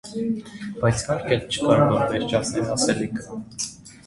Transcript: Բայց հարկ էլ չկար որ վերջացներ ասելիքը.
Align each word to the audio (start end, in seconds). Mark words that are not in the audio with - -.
Բայց 0.79 1.03
հարկ 1.09 1.29
էլ 1.35 1.43
չկար 1.49 1.83
որ 1.91 2.01
վերջացներ 2.15 2.73
ասելիքը. 2.79 3.39